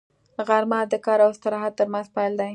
غرمه 0.47 0.79
د 0.91 0.93
کار 1.05 1.19
او 1.25 1.31
استراحت 1.33 1.73
تر 1.79 1.87
منځ 1.93 2.07
پل 2.15 2.31
دی 2.39 2.49